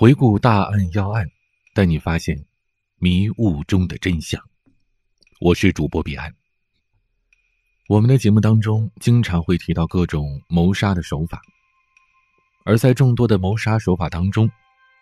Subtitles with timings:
[0.00, 1.28] 回顾大案要案，
[1.74, 2.40] 带你发现
[3.00, 4.40] 迷雾中的真相。
[5.40, 6.32] 我是主播彼岸。
[7.88, 11.42] 我们的节目当中经常会提到各种谋杀的手法，
[12.64, 14.48] 而在众多的谋杀手法当中，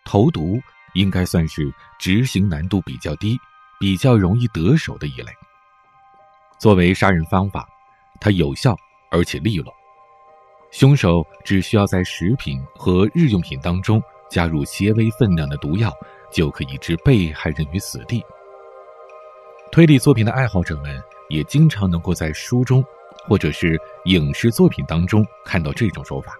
[0.03, 0.59] 投毒
[0.95, 3.37] 应该算是执行难度比较低、
[3.79, 5.31] 比较容易得手的一类。
[6.57, 7.69] 作为杀人方法，
[8.19, 8.75] 它有效
[9.11, 9.71] 而且利落，
[10.71, 14.01] 凶手只需要在食品和日用品当中。
[14.29, 15.91] 加入些微分量的毒药，
[16.31, 18.23] 就可以置被害人于死地。
[19.71, 22.83] 推理作品的爱好者们也经常能够在书中，
[23.27, 26.33] 或者是影视作品当中看到这种手法。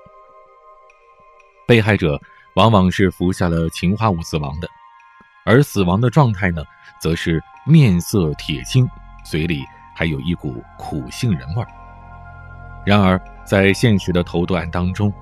[1.67, 2.19] 被害者
[2.55, 4.67] 往往是服下了氰化物死亡的，
[5.45, 6.63] 而死亡的状态呢，
[7.01, 8.89] 则是面色铁青，
[9.25, 11.67] 嘴里还有一股苦杏仁味儿。
[12.85, 15.13] 然而，在现实的投毒案当中，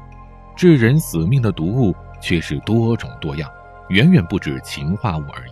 [0.55, 1.95] 致人死命的毒物。
[2.21, 3.51] 却是多种多样，
[3.89, 5.51] 远远不止氰化物而已。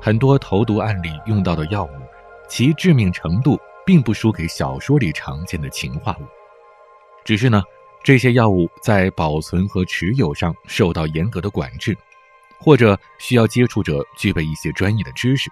[0.00, 1.90] 很多投毒案例用到的药物，
[2.48, 6.24] 其致命程度并不输给小说里常见的氰化物，
[7.24, 7.62] 只是呢，
[8.04, 11.96] 这些药物在保存和持有上受到严格的管制，
[12.60, 15.50] 或者需要接触者具备一些专业的知识，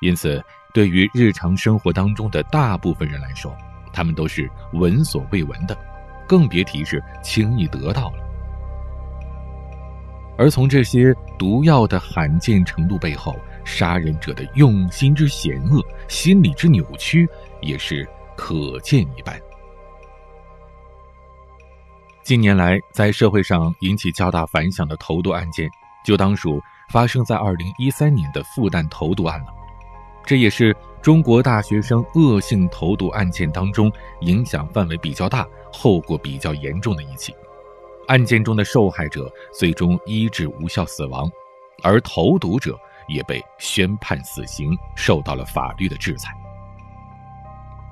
[0.00, 0.42] 因此，
[0.72, 3.54] 对于日常生活当中的大部分人来说，
[3.92, 5.76] 他们都是闻所未闻的，
[6.26, 8.19] 更别提是轻易得到了。
[10.40, 17.28] 而从这些毒药的罕见程度背后，杀人者的用心之险恶、心理之扭曲，
[17.60, 19.38] 也是可见一斑。
[22.22, 25.68] 近年来，在社会上引起较大反响的投毒案件，
[26.06, 29.48] 就当属发生在二零一三年的复旦投毒案了。
[30.24, 37.34] 这也是中国大学生恶性投毒案件当中影响范围比较大、后果比较严重的一起。
[38.10, 41.30] 案件中的受害者最终医治无效死亡，
[41.80, 46.34] 而投毒者也被宣判死刑，受到了法律的制裁。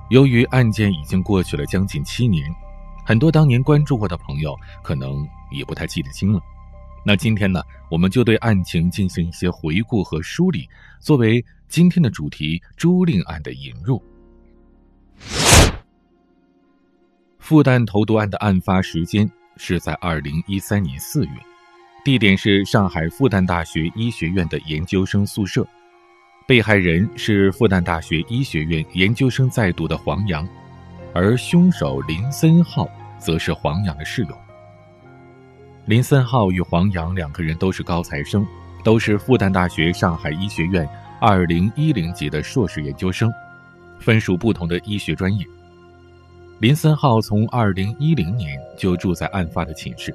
[0.09, 2.53] 由于案件已经过去了将近七年，
[3.05, 6.41] 很多当年关注过的朋友可能也不太记得清了。
[7.05, 10.67] 那今天呢，我们就对案情进行一些回顾和梳理，
[10.99, 14.03] 作为今天的主题——朱令案的引入。
[17.37, 19.31] 复旦投毒案的案发时间。
[19.59, 21.31] 是在二零一三年四月，
[22.05, 25.67] 地点是上海复旦大学医学院的研究生宿舍，
[26.47, 30.47] 被害人是复旦大学医学院研究生在读的黄洋，
[31.13, 32.89] 而凶手林森浩
[33.19, 34.37] 则是黄洋的室友。
[35.85, 38.47] 林森浩与黄洋两个人都是高材生，
[38.81, 40.87] 都是复旦大学上海医学院
[41.19, 43.29] 二零一零级的硕士研究生，
[43.99, 45.45] 分属不同的医学专业。
[46.59, 50.13] 林森浩从二零一零年就住在案发的寝室，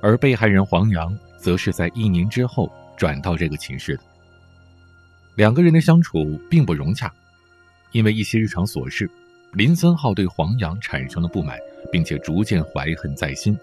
[0.00, 4.02] 而被害人黄洋则是在一年之后转到这个寝室的。
[5.36, 7.12] 两个人的相处并不融洽，
[7.92, 9.08] 因为一些日常琐事，
[9.52, 11.56] 林森浩对黄洋产生了不满，
[11.92, 13.56] 并且逐渐怀恨在心。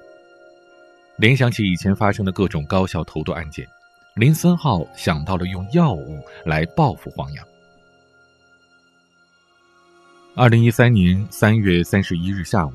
[1.18, 3.68] 联想起以前发生的各种高校投毒案件，
[4.16, 7.45] 林森浩想到了用药物来报复黄洋。
[10.38, 12.72] 二零一三年三月三十一日下午，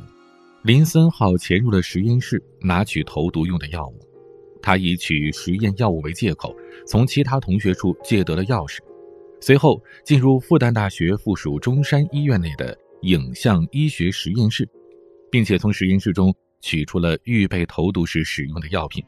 [0.65, 4.01] 林森浩潜入了实验室，拿取投毒用的药物。
[4.61, 6.53] 他以取实验药物为借口，
[6.89, 8.81] 从其他同学处借得了钥匙，
[9.41, 14.69] 随后进入复旦大学附属中山医院内的影像医学实验室，
[15.31, 19.05] 并且从实验室中取出了预备投毒时使用的药品。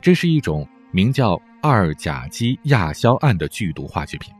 [0.00, 4.32] 这是一种名叫二甲基亚硝胺的剧毒化学品，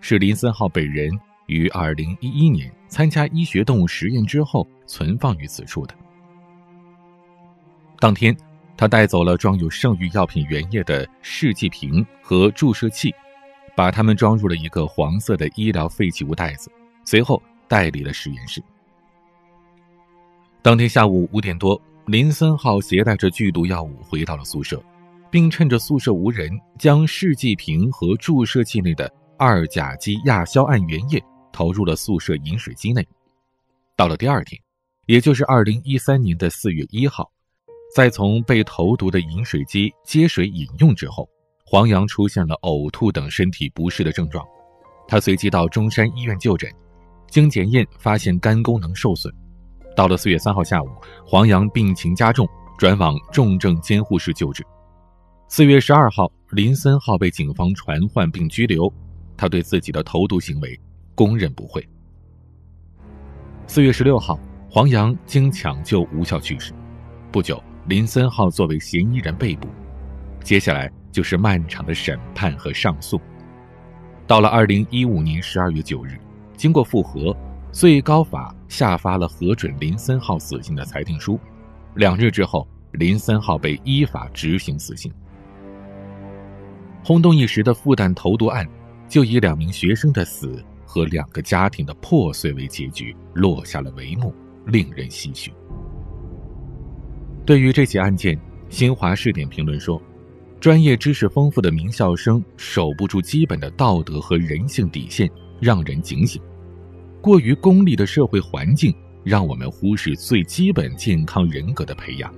[0.00, 1.08] 是林森浩本人。
[1.50, 5.94] 于二零一一年参加医学动物实验之后，存放于此处的。
[7.98, 8.34] 当天，
[8.76, 13.12] 他带走了装有剩余药品原液的试剂瓶和注射器，
[13.74, 16.70] 把它们装入了一个黄色的医疗废弃物袋子，
[17.04, 18.62] 随后带离了实验室。
[20.62, 24.80] 当天下午五点多，林森浩携带着剧毒药物回到了宿舍，
[25.32, 26.48] 并趁着宿舍无人，
[26.78, 31.20] 将试剂瓶和注射器内的二甲基亚硝胺原液。
[31.52, 33.06] 投入了宿舍饮水机内。
[33.96, 34.60] 到了第二天，
[35.06, 37.30] 也就是二零一三年的四月一号，
[37.94, 41.28] 在从被投毒的饮水机接水饮用之后，
[41.64, 44.46] 黄洋出现了呕吐等身体不适的症状。
[45.06, 46.70] 他随即到中山医院就诊，
[47.28, 49.32] 经检验发现肝功能受损。
[49.96, 50.88] 到了四月三号下午，
[51.26, 52.48] 黄洋病情加重，
[52.78, 54.64] 转往重症监护室救治。
[55.48, 58.90] 四月十二号，林森浩被警方传唤并拘留。
[59.36, 60.80] 他对自己的投毒行为。
[61.20, 61.86] 供认不讳。
[63.66, 64.40] 四月十六号，
[64.70, 66.72] 黄洋经抢救无效去世。
[67.30, 69.68] 不久，林森浩作为嫌疑人被捕，
[70.42, 73.20] 接下来就是漫长的审判和上诉。
[74.26, 76.18] 到了二零一五年十二月九日，
[76.56, 77.36] 经过复核，
[77.70, 81.38] 最高法下发了核准林森浩死刑的裁定书。
[81.96, 85.12] 两日之后，林森浩被依法执行死刑。
[87.04, 88.66] 轰动一时的复旦投毒案，
[89.06, 94.34] 就以两名学生的死和两个家庭的破碎为结局，落下了帷幕，
[94.66, 95.52] 令人唏嘘。
[97.46, 98.36] 对于这起案件，
[98.68, 100.02] 新华视点评论说
[100.58, 106.42] ：“专业知识丰富的名校生守不住基本的道德和人性底线，让人警醒；
[107.20, 108.92] 过于功利的社会环境，
[109.22, 112.28] 让我们忽视最基本健康人格的培养；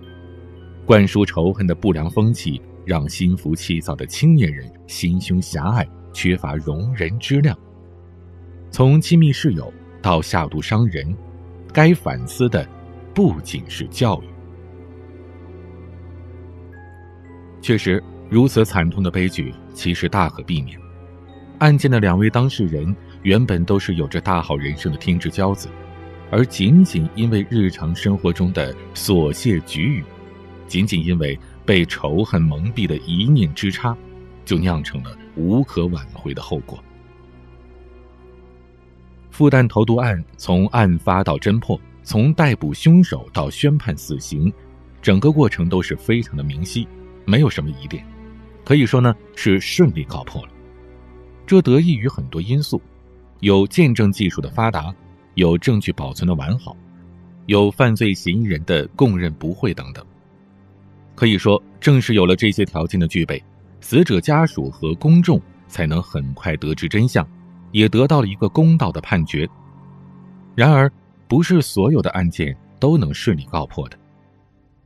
[0.85, 7.57] 灌输仇恨的不良风气。”让心浮气躁的青年人心胸狭隘，缺乏容人之量。
[8.73, 9.71] 从亲密室友
[10.01, 11.15] 到下毒伤人，
[11.75, 12.67] 该反思的
[13.15, 14.27] 不仅是教育。
[17.61, 20.77] 确实，如此惨痛的悲剧其实大可避免。
[21.59, 25.69] 案件的两位当事人原本都是有着大好人生的天之骄子，
[26.31, 30.05] 而仅仅因为日常生活中的琐屑局语，
[30.67, 31.39] 仅仅因为。
[31.65, 33.97] 被仇恨蒙蔽的一念之差，
[34.45, 36.83] 就酿成了无可挽回的后果。
[39.33, 44.53] 复旦投毒案从案发到侦破，从逮捕凶手到宣判死刑，
[45.01, 46.87] 整个过程都是非常的明晰，
[47.25, 48.05] 没有什么疑点，
[48.63, 50.49] 可以说呢是顺利告破了。
[51.47, 52.81] 这得益于很多因素，
[53.41, 54.95] 有见证技术的发达，
[55.35, 56.77] 有证据保存的完好，
[57.47, 60.05] 有犯罪嫌疑人的供认不讳等等。
[61.15, 63.43] 可以说，正是有了这些条件的具备，
[63.81, 67.27] 死者家属和公众才能很快得知真相，
[67.73, 69.49] 也得到了一个公道的判决。
[70.55, 70.91] 然而，
[71.27, 73.99] 不是所有的案件都能顺利告破的，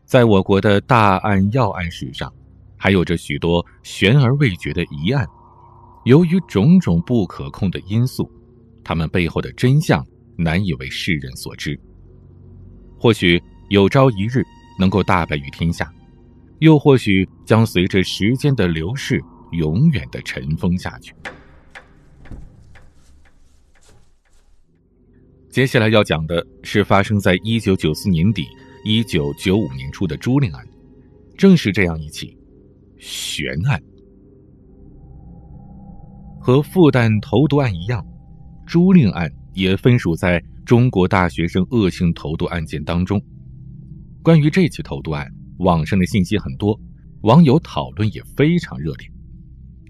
[0.05, 2.33] 在我国的大案要案史上，
[2.77, 5.27] 还有着许多悬而未决的疑案。
[6.05, 8.31] 由于种种不可控的因素，
[8.85, 10.07] 他们背后的真相
[10.37, 11.79] 难以为世人所知。
[12.99, 14.45] 或许有朝一日
[14.79, 15.93] 能够大白于天下。
[16.61, 21.15] 又或许将随着时间的流逝，永远的尘封下去。
[25.57, 28.47] 接下来要讲的是发生在一九九四年底、
[28.85, 30.63] 一九九五年初的朱令案，
[31.35, 32.37] 正是这样一起
[32.99, 33.83] 悬案。
[36.39, 38.07] 和复旦投毒案一样，
[38.67, 43.19] 朱令案也分属在中国大学生恶性投毒案件当中。
[44.23, 45.27] 关于这起投毒案。
[45.61, 46.79] 网上的信息很多，
[47.23, 49.11] 网友讨论也非常热烈。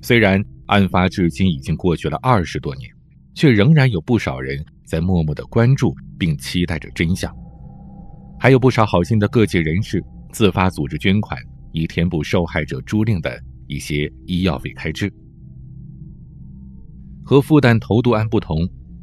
[0.01, 2.89] 虽然案发至今已经过去了二十多年，
[3.37, 7.33] 却仍然有不少人在默默的关注并期待着真相。
[8.37, 10.03] 还有不少好心的各界人士
[10.33, 11.41] 自发组织捐款，
[11.71, 15.09] 以填补受害者朱令的一些医药费开支。
[17.25, 18.59] 和复旦投毒案不同，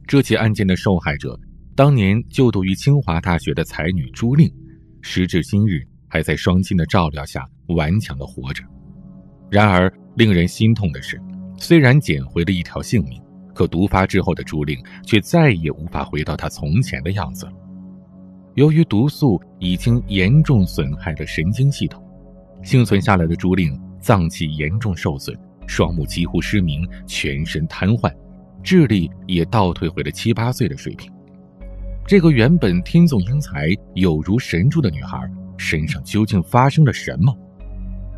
[0.05, 1.39] 这起案件的受害者
[1.75, 4.53] 当年就读于清华大学的才女朱令，
[5.01, 5.81] 时至今日。
[6.09, 8.63] 还在双亲的照料下顽强的活着，
[9.49, 11.19] 然而令人心痛的是，
[11.57, 13.19] 虽然捡回了一条性命，
[13.53, 17.47] 可毒发之后的朱令却再也无法回到他从前的样子。
[18.55, 22.03] 由于毒素已经严重损害了神经系统，
[22.63, 25.37] 幸存下来的朱令脏器严重受损，
[25.67, 28.13] 双目几乎失明，全身瘫痪，
[28.61, 31.11] 智力也倒退回了七八岁的水平。
[32.05, 35.19] 这个原本天纵英才、有如神助的女孩。
[35.55, 37.33] 身上究竟发生了什么？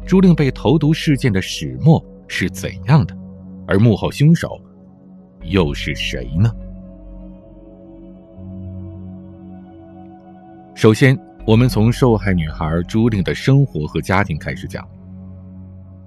[0.08, 3.16] 朱令被投毒事件的始末是怎样的？
[3.68, 4.60] 而幕后凶手
[5.48, 6.54] 又是谁呢？
[10.76, 14.88] 首先，我们从受害女孩朱令的生活和家庭开始讲。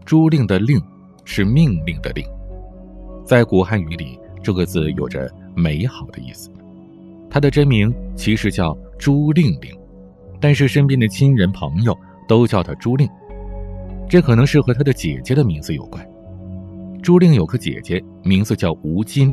[0.05, 0.81] 朱令的“令”
[1.25, 2.25] 是命令的“令”，
[3.27, 6.51] 在古汉语里，这个字有着美好的意思。
[7.31, 9.77] 她的真名其实叫朱令令。
[10.41, 13.09] 但是身边的亲人朋友都叫她朱令，
[14.09, 16.07] 这可能是和她的姐姐的名字有关。
[17.03, 19.33] 朱令有个姐姐，名字叫吴金，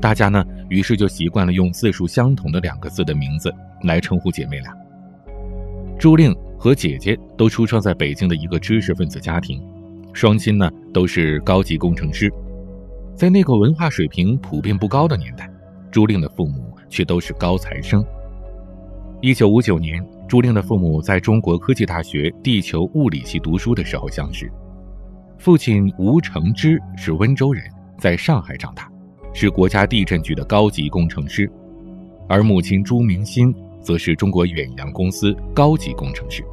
[0.00, 3.52] 大家呢于是就习惯了用字数相同的两个字的名字
[3.84, 4.72] 来称呼姐妹俩。
[5.98, 9.62] 朱令和姐姐都出生在北京的一个知识分子家庭，
[10.12, 12.32] 双亲呢都是高级工程师，
[13.14, 15.50] 在那个文化水平普遍不高的年代，
[15.90, 18.04] 朱令的父母却都是高材生。
[19.20, 20.04] 一九五九年。
[20.28, 24.52] 朱令的父母在中国科技大学地球物理系读书的时候相识。
[25.38, 27.62] 父亲吴承之是温州人，
[27.96, 28.90] 在上海长大，
[29.32, 31.46] 是国家地震局的高级工程师；
[32.28, 36.44] 而母亲朱明心则是中国远洋公司高级工程师。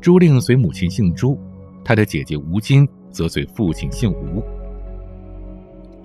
[0.00, 1.38] 朱令随母亲姓朱，
[1.84, 4.42] 他的姐姐吴金则随父亲姓吴。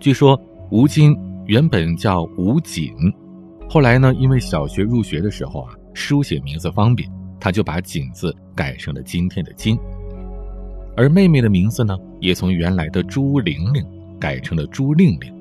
[0.01, 2.93] 据说吴金原本叫吴锦，
[3.69, 7.09] 后来呢，因为小学入学的时候啊，书写名字方便，
[7.39, 9.79] 他就把“锦”字改成了今天的“金”。
[10.99, 13.81] 而妹妹的名字呢，也从原来的朱玲玲
[14.19, 15.33] 改成了朱令令，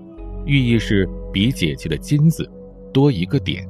[0.47, 2.49] 寓意是比姐姐的“金”字
[2.93, 3.69] 多一个点。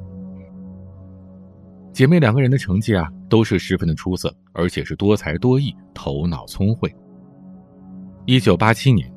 [1.91, 6.93] 姐妹两个人的成绩啊，都是十分的出色，而且是多才多艺，头脑聪慧。
[8.27, 9.11] 一九八七年，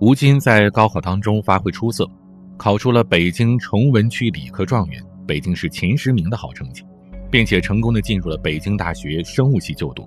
[0.00, 2.10] 吴京在高考当中发挥出色，
[2.56, 6.82] 考出了北京崇文区理科状元、北京市前十名的好成绩，
[7.30, 10.04] 并且成功的进入了北京大学生物系就读。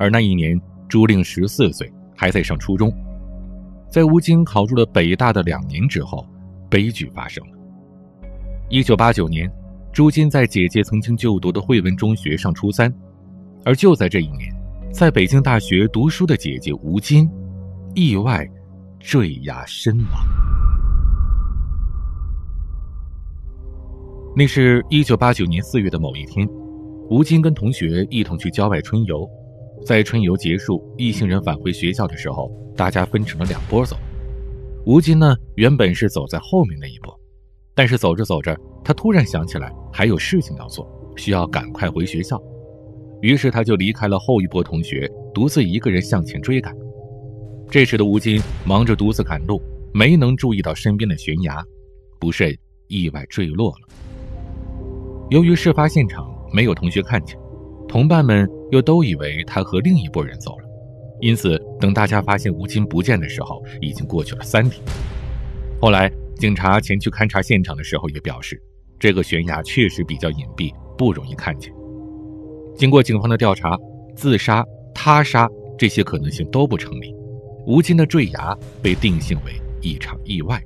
[0.00, 2.92] 而那一年，朱令十四岁，还在上初中。
[3.90, 6.26] 在吴京考入了北大的两年之后，
[6.68, 7.58] 悲剧发生了。
[8.68, 9.50] 一九八九年。
[9.90, 12.92] 朱金在姐姐曾经就读的汇文中学上初三，
[13.64, 14.54] 而就在这一年，
[14.92, 17.28] 在北京大学读书的姐姐吴金，
[17.94, 18.46] 意外
[19.00, 20.24] 坠崖身亡。
[24.36, 26.46] 那是一九八九年四月的某一天，
[27.08, 29.28] 吴京跟同学一同去郊外春游，
[29.84, 33.96] 在春游结束，一行人返回学校的时候，大家分成了两波走。
[34.84, 37.18] 吴金呢，原本是走在后面那一波。
[37.74, 42.42] 但是走着走着，他突然想起来还有事情要做，需要赶快回学校，
[43.20, 46.74] 于是他就离开了后一波同学，独自一个人向前追赶。
[47.70, 49.62] 这时的吴京忙着独自赶路，
[49.94, 51.64] 没能注意到身边的悬崖，
[52.18, 52.52] 不慎
[52.88, 53.88] 意外坠落了。
[55.30, 57.38] 由于事发现场没有同学看见，
[57.88, 60.64] 同伴们又都以为他和另一拨人走了，
[61.20, 64.80] 因此等大家发现吴京不见的时候，已经过去了三天。
[65.80, 66.08] 后来。
[66.38, 68.62] 警察前去勘察现场的时候也表示，
[68.96, 71.74] 这个悬崖确实比较隐蔽，不容易看见。
[72.76, 73.76] 经过警方的调查，
[74.14, 74.64] 自杀、
[74.94, 77.12] 他杀这些可能性都不成立。
[77.66, 80.62] 吴京的坠崖被定性为一场意外。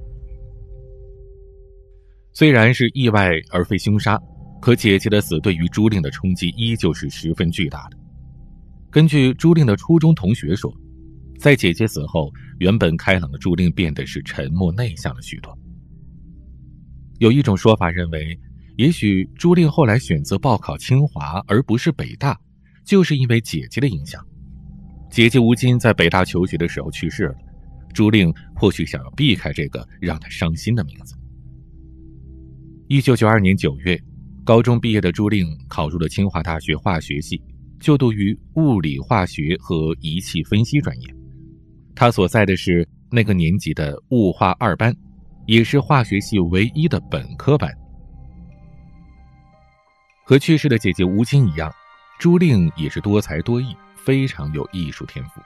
[2.35, 4.21] 虽然是意外而非凶杀，
[4.63, 7.99] 可姐姐的死对于朱令的冲击依旧是十分巨大的。
[8.93, 10.73] 根据朱令的初中同学说，
[11.37, 15.59] 在姐姐死后，原本开朗的朱令变得是沉默内向了许多。
[17.19, 18.39] 有一种说法认为，
[18.77, 22.39] 也许朱令后来选择报考清华而不是北大，
[22.85, 24.25] 就是因为姐姐的影响。
[25.11, 27.35] 姐姐吴金在北大求学的时候去世了，
[27.93, 31.17] 朱令或许想要避开这个让他伤心的名字。
[32.87, 34.01] 一九九二年九月，
[34.45, 37.41] 高中毕业的朱令考入了清华大学化学系，
[37.81, 41.09] 就读于物理化学和仪器分析专业。
[41.95, 44.95] 他所在的是那个年级的物化二班。
[45.47, 47.69] 也是化学系唯一的本科班。
[50.25, 51.69] 和去世的姐姐吴京一样，
[52.17, 55.41] 朱令也是多才多艺，非常有艺术天赋。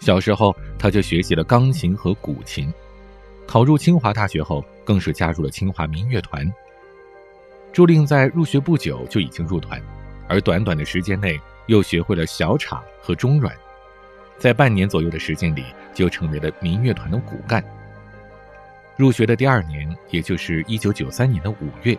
[0.00, 2.72] 小时候，他就学习了钢琴和古琴。
[3.44, 6.48] 考入清华大学后，更是加入了清华民乐团。
[7.78, 9.80] 朱令在入学不久就已经入团，
[10.26, 13.54] 而短短的时间内又学会了小镲和中阮，
[14.36, 17.64] 在半年左右的时间里，就成为了民乐团的骨干。
[18.96, 21.96] 入学的第二年，也就是一九九三年的五月，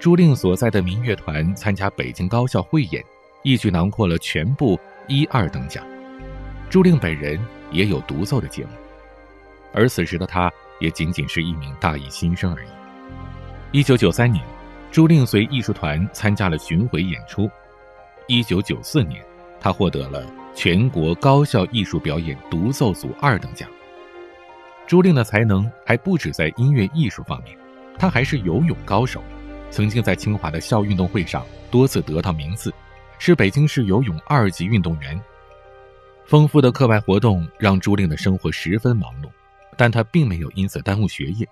[0.00, 3.00] 朱令所在的民乐团参加北京高校汇演，
[3.44, 5.86] 一举囊括了全部一二等奖。
[6.68, 7.38] 朱令本人
[7.70, 8.70] 也有独奏的节目，
[9.72, 12.68] 而此时的他也仅仅是一名大一新生而已。
[13.70, 14.44] 一九九三年，
[14.94, 17.50] 朱令随艺术团参加了巡回演出。
[18.28, 19.20] 一九九四年，
[19.58, 20.24] 他获得了
[20.54, 23.68] 全国高校艺术表演独奏组二等奖。
[24.86, 27.58] 朱令的才能还不止在音乐艺术方面，
[27.98, 29.20] 他还是游泳高手，
[29.68, 32.72] 曾经在清华的校运动会上多次得到名次，
[33.18, 35.20] 是北京市游泳二级运动员。
[36.24, 39.28] 丰富的课外活动让朱令的生活十分忙碌，
[39.76, 41.44] 但他并没有因此耽误学业。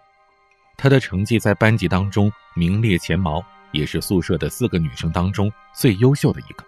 [0.76, 6.64] 她的成绩在班级当中名列前茅，也是宿舍的四个女生当中最优秀的一个。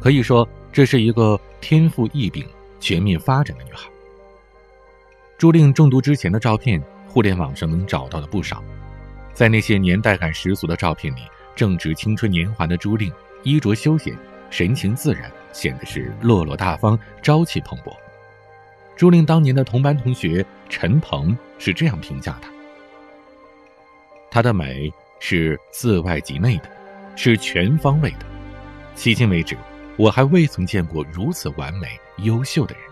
[0.00, 2.46] 可以说，这是一个天赋异禀、
[2.78, 3.88] 全面发展的女孩。
[5.36, 8.62] 朱令中毒之前的照片，互联网上能找到的不少。
[9.34, 11.20] 在那些年代感十足的照片里，
[11.56, 14.16] 正值青春年华的朱令，衣着休闲，
[14.50, 17.94] 神情自然，显得是落落大方、朝气蓬勃。
[18.96, 22.50] 朱令当年的同班同学陈鹏是这样评价他：
[24.30, 26.70] 她的美是自外及内的，
[27.16, 28.26] 是全方位的。
[28.96, 29.56] 迄今为止，
[29.96, 32.84] 我还未曾见过如此完美、优秀的人。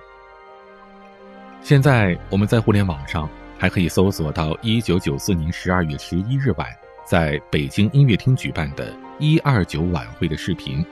[1.63, 3.29] 现在我们在互联网上
[3.59, 6.67] 还可以搜索到一九九四年十二月十一日晚
[7.05, 10.85] 在北京音乐厅举办的一二九晚会的视频。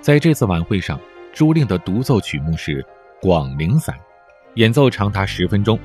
[0.00, 1.00] 在这次晚会上，
[1.32, 2.82] 朱令的独奏曲目是
[3.20, 3.94] 《广陵散》，
[4.54, 5.78] 演奏长达十分钟。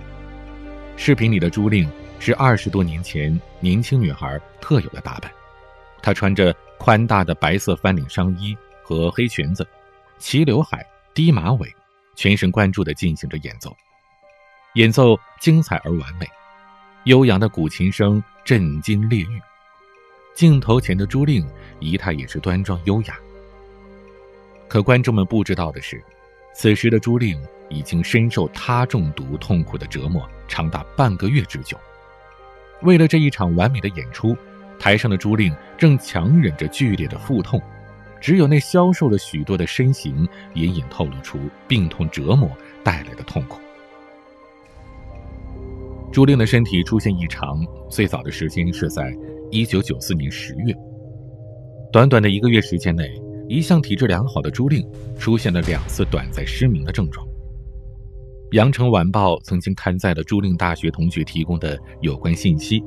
[0.97, 1.89] 视频里的朱令
[2.19, 5.31] 是二十多年前年轻女孩特有的打扮，
[6.01, 9.65] 她穿着宽大的白色翻领上衣和黑裙子，
[10.17, 11.73] 齐刘海、低马尾，
[12.15, 13.75] 全神贯注地进行着演奏。
[14.75, 16.27] 演奏精彩而完美，
[17.05, 19.41] 悠扬的古琴声震惊烈狱。
[20.35, 21.45] 镜头前的朱令
[21.79, 23.17] 仪态也是端庄优雅。
[24.67, 26.03] 可观众们不知道的是，
[26.53, 31.77] 此时的朱令已经深受他中毒痛苦的折磨长达半个月之久。
[32.83, 34.35] 为了这一场完美的演出，
[34.79, 37.61] 台上的朱令正强忍着剧烈的腹痛，
[38.21, 42.49] 只有那消瘦了许多的身形隐隐透露出病痛折磨
[42.83, 43.59] 带来的痛苦。
[46.11, 47.59] 朱令的身体出现异常，
[47.89, 49.15] 最早的时间是在
[49.51, 50.73] 一九九四年十月。
[51.91, 53.11] 短短的一个月时间内，
[53.47, 54.87] 一向体质良好的朱令
[55.19, 57.25] 出现了两次短暂失明的症状。
[58.51, 62.83] 《羊城晚报》曾经刊载了朱令大学同学提供的有关信息。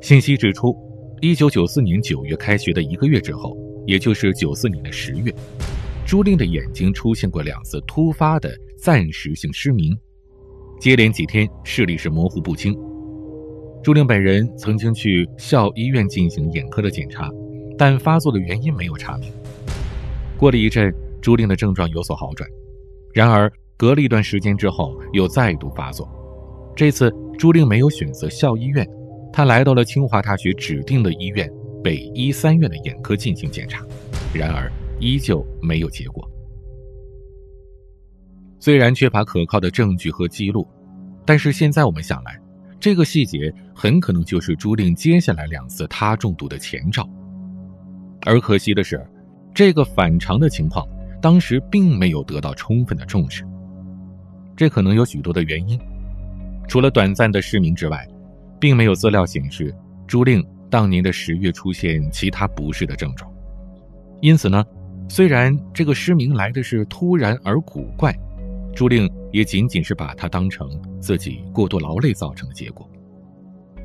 [0.00, 0.74] 信息指出，
[1.20, 3.56] 一九九四年九月开学的一个月之后，
[3.86, 5.32] 也就是九四年的十月，
[6.04, 9.96] 朱令的眼睛出现过两次突发的暂时性失明。
[10.80, 12.76] 接连几天视力是模糊不清。
[13.84, 17.30] 朱令本人曾经去校医院进行眼科的检查，
[17.78, 19.30] 但发作的原因没有查明。
[20.36, 20.92] 过了一阵，
[21.22, 22.50] 朱令的症状有所好转，
[23.14, 26.08] 然而隔了一段时间之后又再度发作。
[26.74, 28.86] 这次朱令没有选择校医院，
[29.32, 31.50] 他来到了清华大学指定的医院
[31.82, 33.84] 北医三院的眼科进行检查，
[34.34, 36.28] 然而依旧没有结果。
[38.58, 40.66] 虽然缺乏可靠的证据和记录，
[41.24, 42.40] 但是现在我们想来，
[42.80, 47.08] 这个细节很可能就是朱令接下来两次他中毒的前兆。
[48.22, 49.06] 而可惜的是，
[49.54, 50.86] 这个反常的情况
[51.20, 53.46] 当时并没有得到充分的重视。
[54.56, 55.78] 这可能有许多的原因，
[56.66, 58.08] 除了短暂的失明之外，
[58.58, 59.74] 并没有资料显示
[60.06, 63.30] 朱令当年的十月出现其他不适的症状。
[64.22, 64.64] 因此呢，
[65.08, 68.14] 虽然这个失明来的是突然而古怪。
[68.74, 70.68] 朱令也仅仅是把它当成
[71.00, 72.86] 自己过度劳累造成的结果。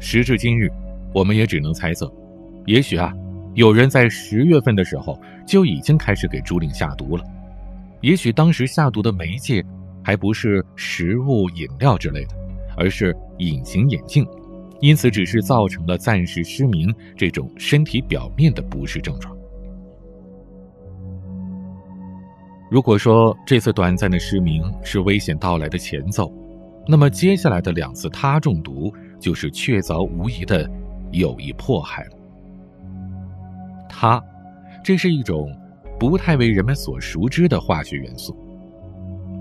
[0.02, 0.70] 时至今日，
[1.14, 2.14] 我们也只能猜测，
[2.66, 3.14] 也许啊，
[3.54, 7.24] 有人在十月份的时候就已经开始给朱令下毒了。
[8.02, 9.64] 也许当时下毒的媒介
[10.04, 12.36] 还不是食物、饮料之类的，
[12.78, 14.26] 而是隐形眼镜，
[14.80, 19.36] 因此只是造成了暂时失明这种身体表面的不适症状。
[22.70, 26.32] 如果说这次短暂的失明是危险到来的前奏，
[26.88, 30.70] 那么接下来的两次他中毒就是确凿无疑的
[31.12, 32.12] 有意迫害了。
[33.90, 34.24] 他，
[34.84, 35.54] 这是一种
[36.00, 38.36] 不太为人们所熟知的化学元素，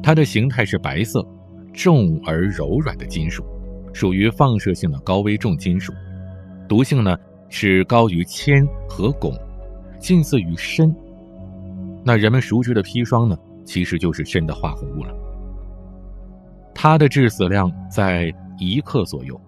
[0.03, 1.25] 它的形态是白色、
[1.73, 3.45] 重而柔软的金属，
[3.93, 5.93] 属于放射性的高危重金属，
[6.69, 7.17] 毒性呢
[7.49, 9.39] 是高于铅和汞，
[9.99, 10.95] 近似于砷。
[12.03, 15.15] 那人们熟知的砒霜呢，其实就是砷的化合物了。
[16.75, 19.39] 它的致死量在一克左右，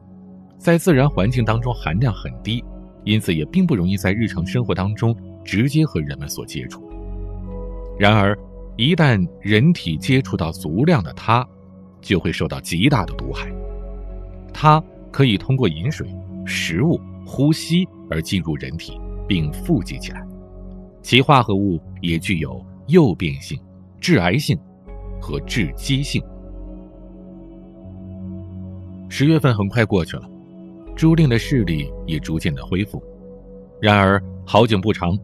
[0.59, 2.62] 在自然环境当中含量很低，
[3.05, 6.83] 因此也并不容易在日常生活当中直接和人们所接触。
[7.99, 8.38] 然而，
[8.77, 11.47] 一旦人体接触到足量的它，
[12.01, 13.53] 就会受到极大的毒害。
[14.53, 16.09] 它可以通过饮水、
[16.47, 20.27] 食物、呼吸而进入人体，并富集起来。
[21.03, 23.59] 其化合物也具有诱变性、
[24.01, 24.59] 致癌性
[25.21, 26.23] 和致畸性。
[29.09, 30.23] 十月份很快过去了，
[30.97, 33.03] 朱令的视力也逐渐的恢复。
[33.81, 35.19] 然而好景不长，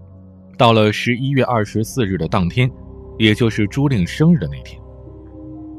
[0.57, 2.71] 到了十一月二十四日的当天，
[3.19, 4.81] 也就是朱令生日的那天，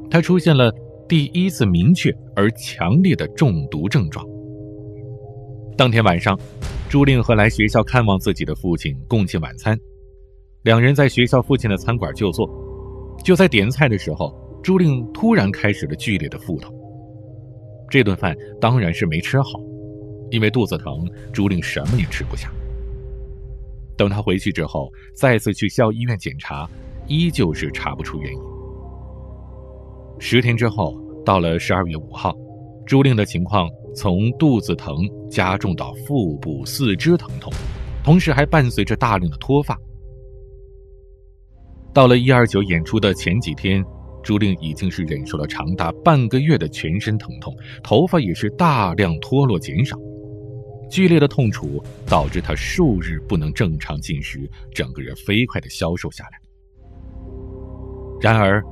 [0.10, 0.72] 他出现了
[1.08, 4.26] 第一次明确而强烈的中毒症状。
[5.78, 6.38] 当天晚上，
[6.90, 9.80] 朱令和来学校看望自己的父亲共进晚餐。
[10.64, 12.46] 两人在学校附近的餐馆就坐，
[13.24, 16.76] 就在点菜的时候，朱令突然开始了剧烈的腹痛。
[17.90, 19.62] 这顿饭当然是没吃好，
[20.30, 22.52] 因为肚子疼，朱令什么也吃不下。
[23.96, 26.70] 等他回去之后，再次去校医院检查，
[27.10, 28.40] 依旧是查不出原因。
[30.20, 30.96] 十天之后，
[31.26, 32.34] 到了十二月五号，
[32.86, 34.96] 朱令的情况从肚子疼
[35.30, 37.52] 加重到腹部、四肢疼痛，
[38.04, 39.78] 同时还伴随着大量的脱发。
[41.94, 43.84] 到了一二九演出的前几天，
[44.22, 49.98] 朱令已经是忍受了长达半个月的全身疼痛，头发也是大量脱落减少，
[50.92, 56.49] 剧烈的痛楚导致他数日不能正常进食，整个人飞快的消瘦下来。
[58.22, 58.64] 然而，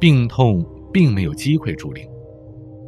[0.00, 2.06] 病痛并没有击溃朱令。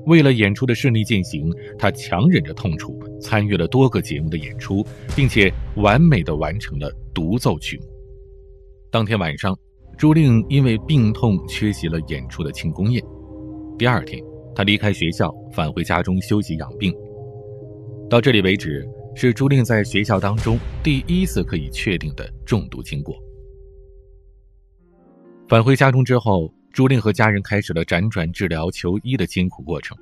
[0.07, 4.85] 为了演出的顺利进行，他强忍着痛楚，参与了多个节目的演出，
[5.17, 7.85] 并且完美的完成了独奏曲目。
[8.91, 9.59] 当天晚上，
[9.97, 13.03] 朱令因为病痛缺席了演出的庆功宴。
[13.79, 14.23] 第二天，
[14.55, 16.93] 他离开学校，返回家中休息养病。
[18.11, 23.17] 到这里为止，是朱令在学校当中第一次可以确定的中毒经过。
[25.49, 26.53] 返回家中之后。
[26.73, 29.97] 朱令和家人开始了辗转治疗、求医的艰苦过程。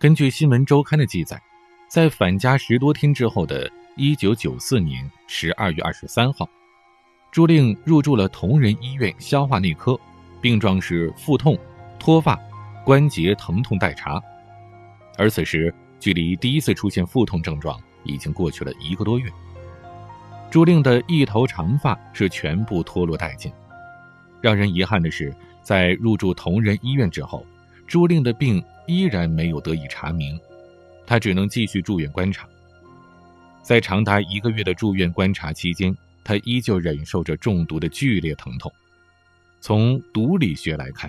[0.00, 1.40] 根据《新闻周刊》的记载，
[1.88, 6.48] 在返家十多天之后的1994年12月23号，
[7.30, 9.96] 朱令入住了同仁医院消化内科，
[10.40, 11.56] 病状是腹痛、
[12.00, 12.36] 脱发、
[12.84, 14.20] 关节疼痛待查。
[15.16, 19.30] 而此时，距离第一次出现腹痛症状已经过去了一个多月。
[20.50, 23.52] 朱令的一头长发是全部脱落殆尽。
[24.42, 25.34] 让人遗憾的是。
[25.62, 27.46] 在入住同仁医院之后，
[27.86, 30.36] 朱令的病依然没有得以查明，
[31.06, 32.48] 他只能继续住院观察。
[33.62, 38.72] 在长达一个月的住院观察期间，他依旧忍受着中毒的剧烈疼痛。
[39.60, 41.08] 从毒理学来看，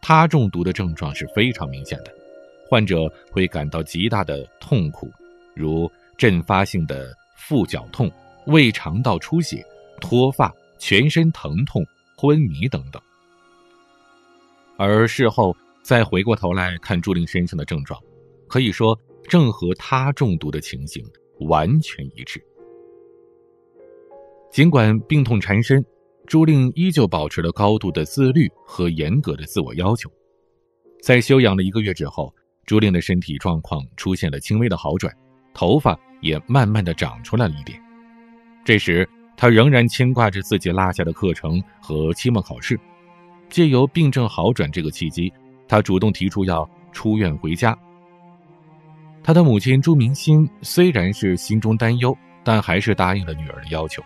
[0.00, 2.12] 他中毒的症状是非常明显的，
[2.68, 5.08] 患者会感到极大的痛苦，
[5.54, 8.10] 如阵发性的腹绞痛、
[8.46, 9.64] 胃肠道出血、
[10.00, 11.86] 脱发、全身疼痛、
[12.24, 13.02] 昏迷等等。
[14.78, 18.00] 而事后再回过头来看朱令身上的症状，
[18.48, 21.04] 可以说正和他中毒的情形
[21.40, 22.42] 完全一致。
[24.50, 25.84] 尽管病痛缠身，
[26.26, 30.10] 朱令依旧保持了高度的自律和严格的自我要求。
[31.02, 32.34] 在休养了一个月之后，
[32.64, 35.14] 朱令的身体状况出现了轻微的好转，
[35.52, 37.78] 头发也慢慢的长出来了一点。
[38.64, 42.78] 这时，他仍然牵挂着自己落下的课程和期末考试。
[43.50, 45.32] 借由病症好转这个契机，
[45.68, 47.76] 他主动提出要出院回家。
[49.22, 54.02] 他的母亲朱明心虽然是心中担忧，但还是答应了女儿的要求。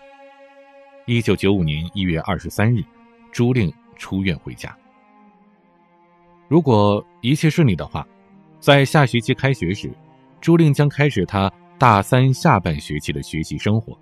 [1.06, 2.84] 一九九五年一月二十三日，
[3.32, 4.76] 朱令出院回家。
[6.46, 8.06] 如果一切顺利的话，
[8.60, 9.90] 在下学期开学时，
[10.40, 13.98] 朱令将开始他大三下半学期的学习生活。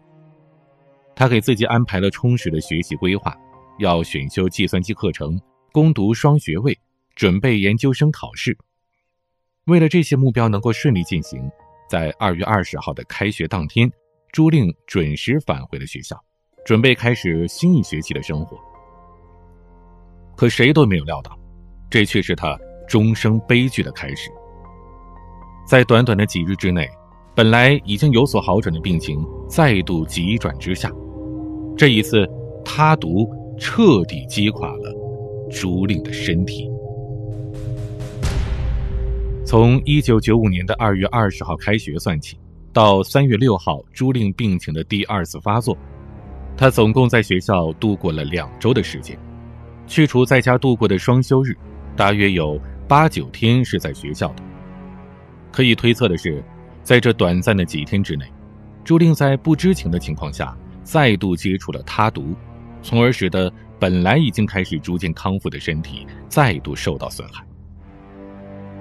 [1.16, 3.34] 他给自己安排了充实的学习规划。
[3.78, 5.38] 要选修计算机课程，
[5.72, 6.78] 攻读双学位，
[7.14, 8.56] 准备研究生考试。
[9.64, 11.50] 为了这些目标能够顺利进行，
[11.88, 13.90] 在二月二十号的开学当天，
[14.32, 16.18] 朱令准时返回了学校，
[16.64, 18.58] 准备开始新一学期的生活。
[20.36, 21.38] 可谁都没有料到，
[21.90, 24.30] 这却是他终生悲剧的开始。
[25.68, 26.88] 在短短的几日之内，
[27.34, 30.90] 本来已经有所好转的病情再度急转直下。
[31.76, 32.28] 这一次，
[32.64, 33.28] 他毒。
[33.58, 34.94] 彻底击垮了
[35.50, 36.70] 朱令的身体。
[39.46, 42.38] 从一九九五年的二月二十号开学算起，
[42.70, 45.74] 到三月六号朱令病情的第二次发作，
[46.54, 49.18] 他总共在学校度过了两周的时间。
[49.86, 51.56] 去除在家度过的双休日，
[51.96, 54.42] 大约有八九天是在学校的。
[55.50, 56.44] 可以推测的是，
[56.82, 58.26] 在这短暂的几天之内，
[58.84, 60.54] 朱令在不知情的情况下
[60.86, 62.36] 再度接触了他毒。
[62.80, 67.44] 从而使得本来已经开始逐渐康复的身体再度受到损害。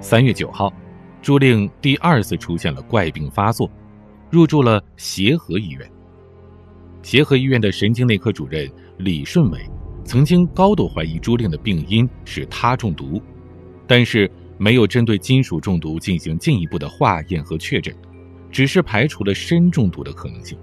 [0.00, 0.72] 三月九号，
[1.20, 3.68] 朱令第二次出现了怪病发作，
[4.30, 5.90] 入住了协和医院。
[7.02, 9.60] 协和医院的神经内科主任李顺伟
[10.04, 13.20] 曾经高度怀疑朱令的病因是他中毒，
[13.88, 17.92] 但是没有针对金属中毒进行进一步的化验和确诊，
[18.52, 20.56] 只是排除了砷中毒的可能性。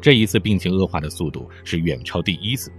[0.00, 2.72] 这一次病情恶化的速度是远超第一次。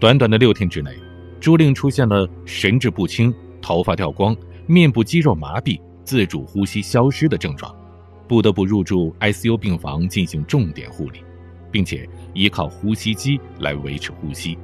[0.00, 0.92] 短短的六天之内，
[1.40, 7.74] 朱令出现了神志不清、头发掉光、面部肌肉麻痹、自主呼吸消失的症状，
[8.28, 11.20] 不得不入住 ICU 病房进行重点护理，
[11.72, 14.56] 并且依靠呼吸机来维持呼吸。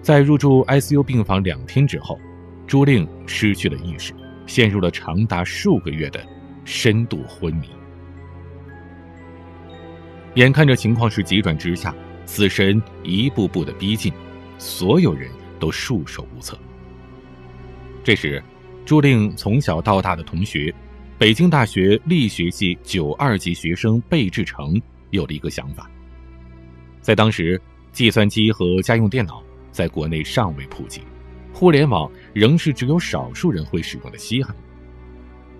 [0.00, 2.16] 在入住 ICU 病房两天之后，
[2.66, 4.14] 朱令失去了意识，
[4.46, 6.24] 陷入了长达数个月的
[6.64, 7.68] 深度昏迷。
[10.38, 11.92] 眼看着情况是急转直下，
[12.24, 14.12] 死神一步步的逼近，
[14.56, 16.56] 所有人都束手无策。
[18.04, 18.40] 这时，
[18.84, 20.72] 朱令从小到大的同学，
[21.18, 25.90] 北京大学力学系九二级学生贝志成有了一个想法。
[27.00, 31.00] 在当时，计算机和家用电脑在国内尚未普及，
[31.52, 34.54] 互联网仍是只有少数人会使用的稀罕。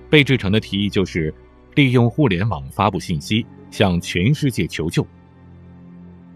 [0.09, 1.35] 贝志成的提议就是
[1.75, 3.45] 利用互联网发布信息。
[3.71, 5.07] 向全世界求救。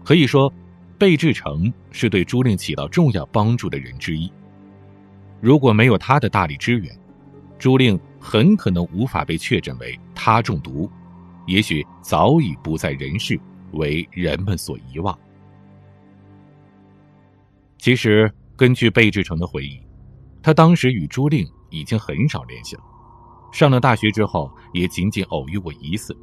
[0.03, 0.51] 可以说，
[0.97, 4.31] 贝志成是对朱令起到重要帮助的人之一。
[5.41, 6.97] 如果没有他的大力支援，
[7.57, 10.89] 朱令很可能无法被确诊为他中毒，
[11.45, 13.39] 也许早已不在人世，
[13.71, 15.17] 为人们所遗忘。
[17.77, 19.81] 其实，根据贝志成的回忆，
[20.41, 22.83] 他当时与朱令已经很少联系了。
[23.51, 26.17] 上了大学之后，也仅仅偶遇过一次。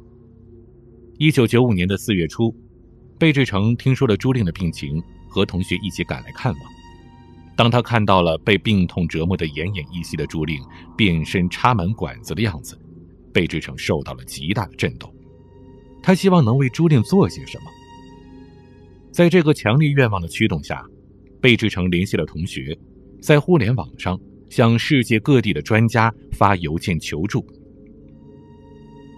[1.21, 2.51] 一九九五年的四月初，
[3.19, 6.61] 贝志成听说了朱令的病情，和同学一起赶来看望。
[7.55, 10.59] 当他看到了被病痛折磨得奄奄一息的朱令，
[10.97, 12.75] 遍身插满管子的样子，
[13.31, 15.13] 贝志成受到了极大的震动。
[16.01, 17.65] 他希望能为朱令做些什么。
[19.11, 20.83] 在这个强烈愿望的驱动下，
[21.39, 22.75] 贝志成联系了同学，
[23.21, 24.19] 在互联网上。
[24.49, 27.45] 向世界各地的专家发邮件求助。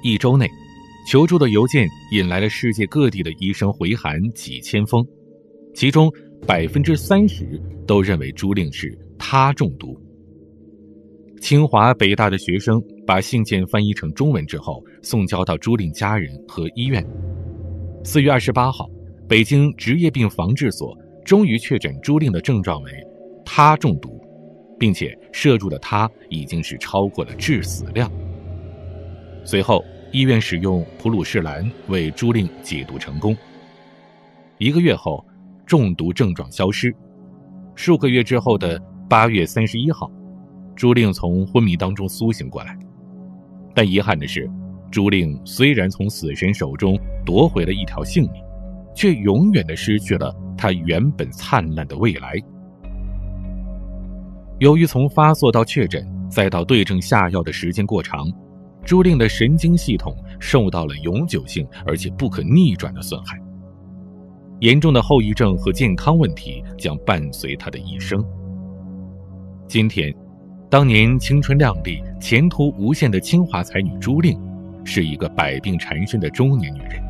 [0.03, 0.47] 一周内，
[1.05, 5.05] 求助的邮件引来了世界各地的医生回函几千封，
[5.73, 6.11] 其中
[6.47, 9.99] 百分之三十都认为朱令是他中毒。
[11.41, 17.05] 清华、北大的学生把信件翻译成中文之后，送交到朱令家人和医院。
[18.03, 18.89] 四月二十八号，
[19.27, 22.91] 北京职业病防治所终于确诊朱令的症状为
[23.45, 24.19] 他中毒。
[24.79, 28.11] 并且摄入的他已经是超过了致死量。
[29.45, 29.81] 随后，
[30.13, 33.35] 医院使用普鲁士蓝为朱令解毒成功。
[34.59, 35.25] 一个月后，
[35.65, 36.95] 中毒症状消失。
[37.73, 40.11] 数个月之后的八月三十一号，
[40.75, 42.77] 朱令从昏迷当中苏醒过来。
[43.73, 44.47] 但遗憾的是，
[44.91, 46.95] 朱令虽然从死神手中
[47.25, 48.33] 夺回了一条性命，
[48.95, 52.35] 却永远的失去了他原本灿烂的未来。
[54.59, 58.31] 由于从发作到确诊再到对症下药的时间过长，
[58.85, 63.39] 朱令的神经系统受到了永久性而且不可逆转的损害。
[64.59, 68.23] 严重的后遗症和健康问题将伴随他的一生。
[69.67, 70.13] 今天，
[70.69, 74.39] 当年青春靓丽、前途无限的清华才女朱令，
[74.83, 77.01] 是一个百病缠身的中年女人。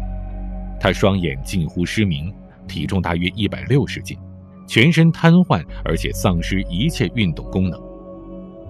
[0.80, 2.34] 她双眼近乎失明，
[2.68, 4.18] 体重大约一百六十斤。
[4.66, 7.80] 全身瘫痪，而且丧失一切运动功能，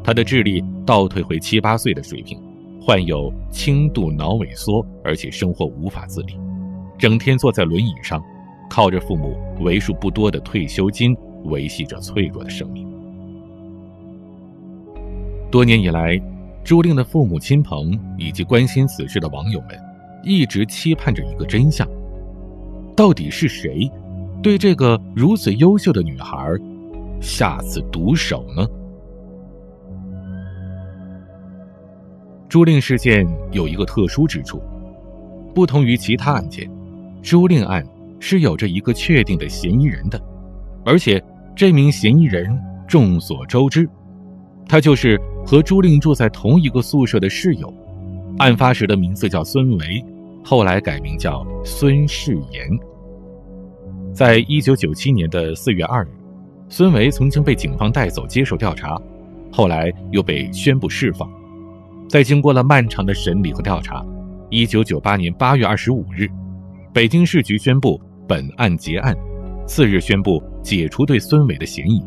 [0.03, 2.41] 他的智力倒退回七八岁的水平，
[2.85, 6.37] 患有轻度脑萎缩，而且生活无法自理，
[6.97, 8.21] 整天坐在轮椅上，
[8.69, 11.15] 靠着父母为数不多的退休金
[11.45, 12.85] 维系着脆弱的生命。
[15.49, 16.21] 多年以来，
[16.61, 19.69] 朱令的父母亲朋以及关心此事的网友们，
[20.21, 21.87] 一直期盼着一个真相：
[22.97, 23.89] 到底是谁？
[24.41, 26.53] 对这个如此优秀的女孩，
[27.21, 28.67] 下此毒手呢？
[32.53, 34.61] 朱令事件有一个特殊之处，
[35.55, 36.69] 不同于其他案件，
[37.23, 37.83] 朱令案
[38.19, 40.21] 是有着一个确定的嫌疑人的，
[40.85, 41.19] 而且
[41.55, 42.55] 这名嫌疑人
[42.87, 43.89] 众所周知，
[44.67, 47.73] 他就是和朱令住在同一个宿舍的室友，
[48.37, 50.05] 案发时的名字叫孙维，
[50.43, 52.69] 后来改名叫孙世炎。
[54.13, 56.07] 在一九九七年的四月二日，
[56.69, 59.01] 孙维曾经被警方带走接受调查，
[59.51, 61.27] 后来又被宣布释放。
[62.13, 64.05] 在经过了漫长的审理和调查，
[64.51, 66.27] 一九九八年八月二十五日，
[66.93, 69.17] 北京市局宣布本案结案，
[69.65, 72.03] 次日宣布解除对孙伟的嫌疑，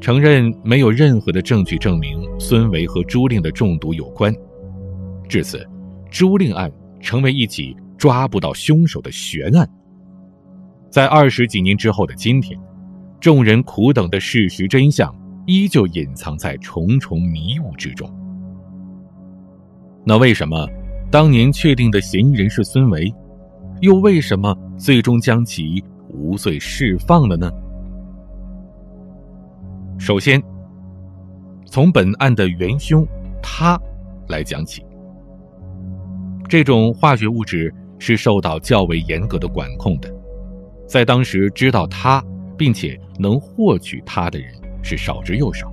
[0.00, 4.32] 承认没有任何的证据证明孙维和朱令的中毒有关。
[5.28, 5.68] 至此，
[6.08, 9.68] 朱令案成为一起抓不到凶手的悬案。
[10.88, 12.56] 在二十几年之后的今天，
[13.18, 15.12] 众人苦等的事实真相
[15.46, 18.08] 依旧隐藏在重重迷雾之中。
[20.04, 20.68] 那为什么
[21.10, 23.12] 当年确定的嫌疑人是孙维，
[23.80, 27.50] 又为什么最终将其无罪释放了呢？
[29.98, 30.42] 首先，
[31.64, 33.06] 从本案的元凶
[33.42, 33.80] 他
[34.28, 34.84] 来讲起。
[36.48, 40.14] 这种化学物质是受到较为严格的管控的。
[40.86, 42.22] 在当时知道他
[42.58, 45.72] 并且能获取他的人是少之又少。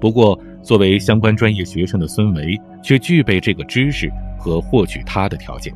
[0.00, 2.56] 不过，作为相关专业学生的孙维
[2.86, 5.74] 却具备这个知识和获取它的条件。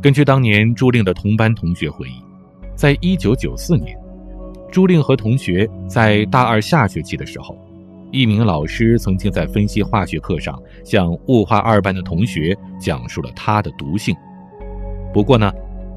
[0.00, 2.22] 根据当年朱令的同班同学回忆，
[2.76, 3.98] 在一九九四年，
[4.70, 7.58] 朱令和同学在大二下学期的时候，
[8.12, 14.14] 一名老师曾经在分析化学课上向物化二班的同学讲述了它的毒性。
[15.12, 15.52] 不过呢。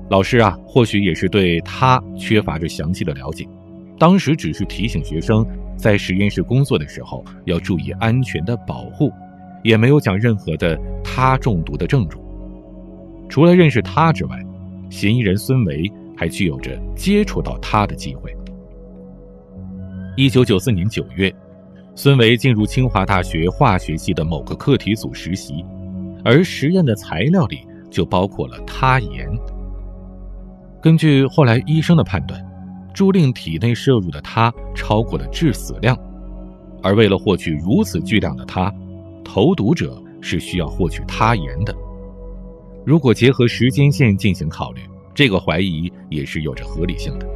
[0.10, 3.48] 老师啊，或许也是对他缺乏着详细的了解，
[4.00, 5.46] 当时只是提醒学生
[5.78, 9.12] 在实验室工作的时候要注意安全的保护，
[9.64, 12.24] 也没有讲任何的他中毒的症状。
[13.28, 14.40] 除了认识他之外，
[14.90, 18.36] 嫌疑人孙维还具有着接触到他的机会。
[20.18, 21.34] 一九九四年九月，
[21.96, 25.64] 孙维进入清华大学化学系的某个课题组实习，
[26.26, 29.30] 而实验的材料里就包括了他盐。
[30.82, 32.44] 根据后来医生的判断，
[32.94, 35.98] 朱令体内摄入的他超过了致死量，
[36.82, 38.74] 而为了获取如此巨量的他，
[39.32, 41.76] 投毒者是需要获取他盐的。
[42.84, 44.82] 如果结合时间线进行考虑，
[45.14, 47.28] 这个怀疑也是有着合理性的，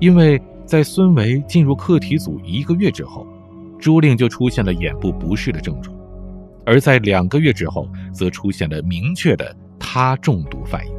[0.00, 0.40] 因为。
[0.64, 3.26] 在孙维进入课题组一个月之后，
[3.80, 5.94] 朱令就出现了眼部不适的症状，
[6.64, 10.94] 而在两个月之后，则出现了明确的他中毒反应。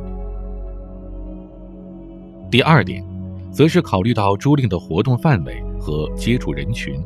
[2.52, 3.04] 第二点，
[3.52, 7.02] 则是考虑到朱令的活动范围和接触人群。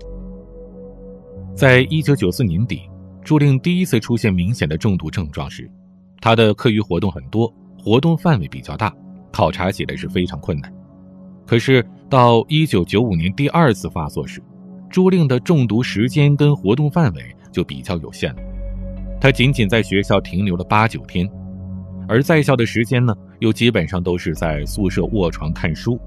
[1.55, 2.81] 在一九九四年底，
[3.27, 5.69] 朱令第一次出现明显的中毒症状时，
[6.21, 8.95] 他的课余活动很多，活动范围比较大，
[9.33, 10.73] 考察起来是非常困难。
[11.45, 14.41] 可是到一九九五年第二次发作时，
[14.89, 18.41] 朱令的中毒时间跟活动范围就比较有限了。
[19.19, 21.29] 他仅仅在学校停留了八九天，
[22.07, 25.99] 而在校的时间呢，又基本上都是在宿舍卧床看书。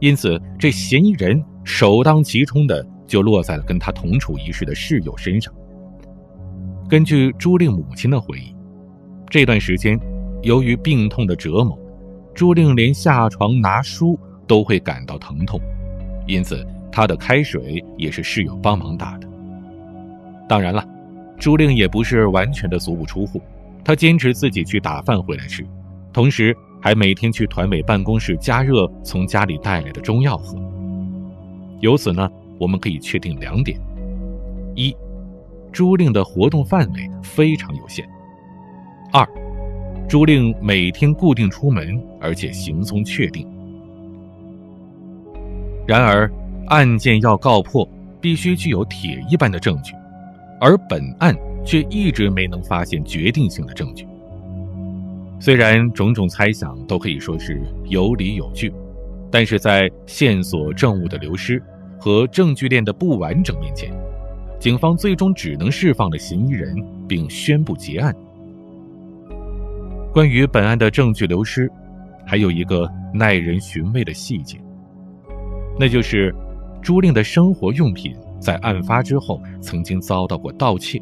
[0.00, 5.54] 因此，这嫌疑人首当其冲的就落在了跟他同处一室的室友身上。
[6.88, 8.54] 根据朱令母亲的回忆，
[9.28, 9.98] 这段时间
[10.42, 11.78] 由于病痛的折磨，
[12.34, 14.18] 朱令连下床拿书。
[14.46, 15.58] 都会感到疼痛，
[16.26, 19.26] 因此他的开水也是室友帮忙打的。
[20.46, 20.86] 当然了，
[21.38, 23.40] 朱令也不是完全的足不出户，
[23.82, 25.66] 他坚持自己去打饭回来吃，
[26.12, 30.58] 同时还每天去团委办公室加热从家里带来的中药喝。
[31.80, 33.80] 由此呢，我们可以确定两点：
[34.74, 34.94] 一，
[35.74, 38.04] 朱令的活动范围非常有限；
[39.12, 39.28] 二，
[40.08, 43.44] 朱令每天固定出门，而且行踪确定。
[45.84, 46.30] 然而，
[46.68, 47.86] 案件要告破，
[48.20, 49.92] 必须具有铁一般的证据，
[50.60, 51.34] 而本案
[51.64, 54.06] 却一直没能发现决定性的证据。
[55.40, 58.72] 虽然种种猜想都可以说是有理有据，
[59.28, 61.60] 但是在线索证物的流失
[61.98, 63.92] 和证据链的不完整面前，
[64.64, 66.74] 警方最终只能释放了嫌疑人，
[67.06, 68.16] 并宣布结案。
[70.10, 71.70] 关于本案的证据流失，
[72.24, 74.58] 还有一个耐人寻味的细节。
[75.78, 76.34] 那就是，
[76.80, 80.98] 朱令的生活用品在案发之后曾经遭到过盗窃。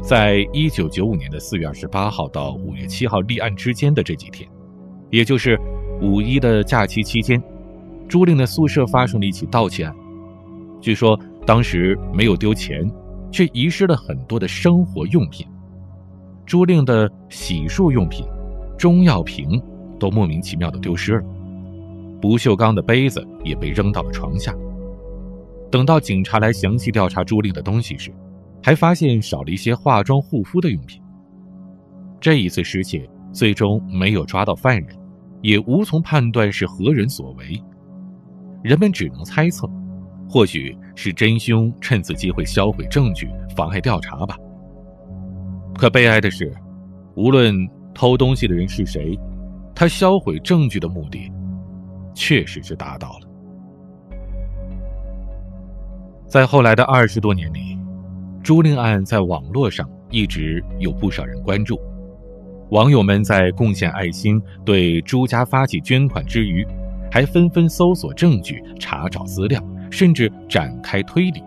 [0.00, 4.48] 在一九九五年的四月二十八号到五月七号立案之间的这几天，
[5.10, 5.60] 也就是
[6.00, 7.42] 五一的假期期间，
[8.08, 9.94] 朱令的宿舍发生了一起盗窃案。
[10.80, 12.88] 据说当时没有丢钱，
[13.32, 15.44] 却遗失了很多的生活用品。
[16.46, 18.24] 朱令的洗漱用品、
[18.78, 19.60] 中药瓶
[19.98, 21.24] 都莫名其妙的丢失了。
[22.20, 24.54] 不锈钢的杯子也被扔到了床下。
[25.72, 28.14] 等到警察来详细调查朱令的东西时，
[28.62, 31.02] 还发现少了一些化妆护肤的用品。
[32.20, 34.96] 这一次失窃最终没有抓到犯人，
[35.42, 37.60] 也无从判断是何人所为。
[38.62, 39.68] 人们只能猜测，
[40.30, 44.36] 或许是真凶趁此机会销毁证据，妨碍调查吧。
[45.74, 46.54] 可悲哀的是，
[47.16, 47.52] 无论
[47.92, 49.18] 偷东西的人是谁，
[49.74, 51.30] 他销毁证据的目的。
[52.12, 53.28] 确实是达到了。
[56.26, 57.78] 在后来的二十多年里，
[58.42, 61.80] 朱令案在网络上一直有不少人关注，
[62.70, 66.66] 网友们在贡献爱心、对朱家发起捐款之余，
[67.10, 71.42] 还纷纷搜索证据、查找资料，甚至展开推理。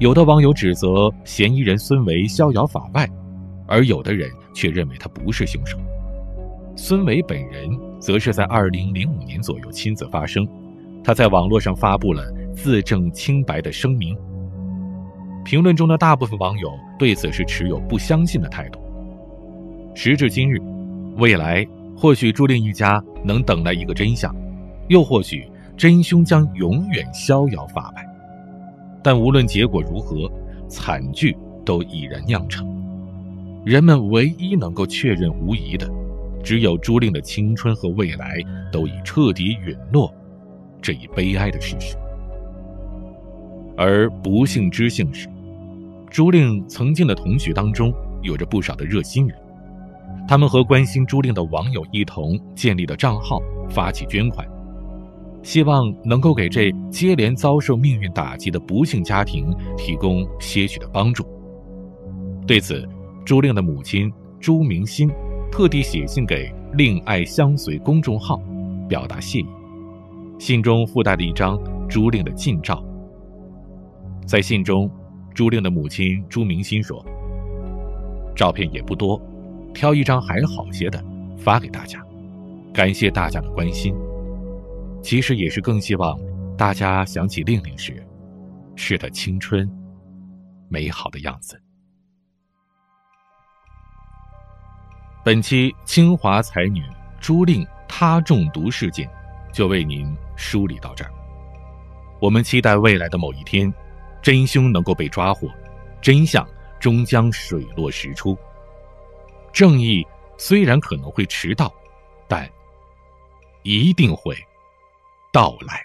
[0.00, 3.08] 有的网友指责嫌疑人孙维逍遥法外，
[3.66, 5.78] 而有的人却认为他不是凶手。
[6.74, 10.46] 孙维本人则是在二零零五年左右亲自发声，
[11.04, 14.16] 他在网络上发布了自证清白的声明。
[15.44, 18.80] 评论中的大部分网友对此是持有不相信的态度。
[19.94, 20.58] 时至今日，
[21.16, 21.66] 未来
[21.96, 24.34] 或许朱令一家能等来一个真相，
[24.88, 25.46] 又或许
[25.82, 28.08] 真凶将永远逍遥法外。
[29.02, 30.30] 但无论结果如何，
[30.68, 32.64] 惨剧都已然酿成。
[33.64, 35.90] 人们唯一能够确认无疑的。
[36.40, 38.38] 只有朱令的青春和未来
[38.70, 40.14] 都已彻底陨落，
[40.80, 41.96] 这一悲哀的事实。
[43.76, 45.28] 而不幸之幸是，
[46.08, 49.36] 朱令曾经的同学当中有着不少的热心人，
[50.28, 54.46] 他们和关心朱令的网友一同建立了账号，发起捐款，
[55.42, 61.26] 希望能够给这接连遭受命运打击的不幸家庭提供些许的帮助。
[62.46, 62.88] 对此，
[63.24, 65.10] 朱令的母亲朱明心。
[65.50, 68.40] 特地写信给“令爱相随”公众号，
[68.88, 69.46] 表达谢意。
[70.38, 72.82] 信中附带了一张朱令的近照。
[74.26, 74.90] 在信中，
[75.34, 77.04] 朱令的母亲朱明心说
[78.34, 79.20] ：“照片也不多，
[79.74, 81.04] 挑一张还好些的
[81.36, 82.02] 发给大家，
[82.72, 83.94] 感谢大家的关心。
[85.02, 86.18] 其实也是更希望
[86.56, 88.02] 大家想起令令时，
[88.76, 89.70] 是的青春
[90.68, 91.60] 美好的样子。”
[95.24, 96.82] 本期清华才女
[97.20, 99.08] 朱令他中毒事件，
[99.52, 101.12] 就为您梳理到这儿。
[102.20, 103.72] 我们期待未来的某一天，
[104.20, 105.48] 真凶能够被抓获，
[106.00, 106.46] 真相
[106.80, 108.36] 终将水落石出。
[109.52, 110.04] 正义
[110.38, 111.72] 虽然可能会迟到，
[112.26, 112.50] 但
[113.62, 114.34] 一定会
[115.32, 115.80] 到来。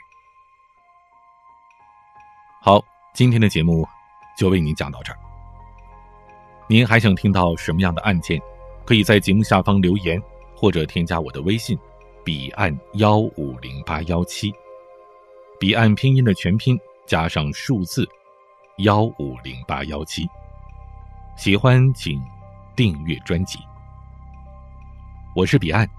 [2.62, 2.84] 好，
[3.14, 3.88] 今天的节目
[4.38, 5.18] 就为您讲到这儿。
[6.68, 8.42] 您还想听到什么样的案件？
[8.86, 10.22] 可以在节目下方留言，
[10.54, 11.80] 或者添加我的微信，
[12.26, 14.54] 彼岸幺五零八幺七，
[15.58, 18.06] 彼岸拼音的全拼加上数字
[18.80, 20.28] 幺五零八幺七。
[21.38, 22.22] 喜欢请
[22.76, 23.60] 订阅专辑。
[25.34, 25.90] 我是彼岸，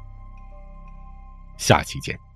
[1.56, 2.27] 下期见。